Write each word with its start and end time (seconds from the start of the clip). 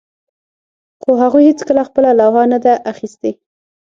خو 1.01 1.11
هغوی 1.21 1.43
هیڅکله 1.49 1.81
خپله 1.89 2.09
لوحه 2.19 2.43
نه 2.53 2.59
ده 2.65 2.73
اخیستې 2.91 3.31